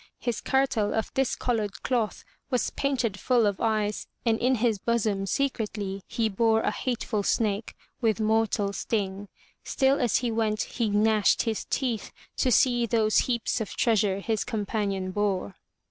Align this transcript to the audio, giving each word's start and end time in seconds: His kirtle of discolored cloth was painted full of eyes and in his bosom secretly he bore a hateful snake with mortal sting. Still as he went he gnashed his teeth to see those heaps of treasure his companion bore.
His 0.17 0.41
kirtle 0.41 0.95
of 0.95 1.13
discolored 1.13 1.83
cloth 1.83 2.23
was 2.49 2.71
painted 2.71 3.19
full 3.19 3.45
of 3.45 3.61
eyes 3.61 4.07
and 4.25 4.39
in 4.39 4.55
his 4.55 4.79
bosom 4.79 5.27
secretly 5.27 6.01
he 6.07 6.27
bore 6.27 6.61
a 6.61 6.71
hateful 6.71 7.21
snake 7.21 7.75
with 8.01 8.19
mortal 8.19 8.73
sting. 8.73 9.27
Still 9.63 9.99
as 10.01 10.17
he 10.17 10.31
went 10.31 10.63
he 10.63 10.89
gnashed 10.89 11.43
his 11.43 11.65
teeth 11.65 12.11
to 12.37 12.51
see 12.51 12.87
those 12.87 13.19
heaps 13.29 13.61
of 13.61 13.75
treasure 13.77 14.21
his 14.21 14.43
companion 14.43 15.11
bore. 15.11 15.55